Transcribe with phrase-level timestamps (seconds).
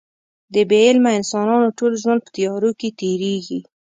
[0.53, 3.59] د بې علمه انسانانو ټول ژوند په تیارو کې تېرېږي.